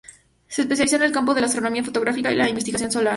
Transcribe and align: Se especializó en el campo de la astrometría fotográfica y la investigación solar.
Se 0.47 0.63
especializó 0.63 0.95
en 0.95 1.03
el 1.03 1.11
campo 1.11 1.35
de 1.35 1.41
la 1.41 1.45
astrometría 1.45 1.83
fotográfica 1.83 2.31
y 2.31 2.35
la 2.35 2.49
investigación 2.49 2.91
solar. 2.91 3.09